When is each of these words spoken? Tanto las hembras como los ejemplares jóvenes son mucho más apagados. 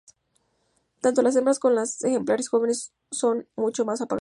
Tanto 0.99 1.21
las 1.21 1.35
hembras 1.35 1.59
como 1.59 1.75
los 1.75 2.03
ejemplares 2.03 2.49
jóvenes 2.49 2.91
son 3.11 3.47
mucho 3.55 3.85
más 3.85 4.01
apagados. 4.01 4.09